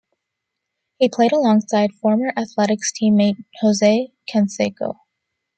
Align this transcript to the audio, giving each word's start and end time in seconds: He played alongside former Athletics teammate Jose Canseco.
He 0.97 1.09
played 1.09 1.31
alongside 1.31 1.93
former 1.93 2.33
Athletics 2.35 2.91
teammate 2.91 3.45
Jose 3.59 4.11
Canseco. 4.27 4.95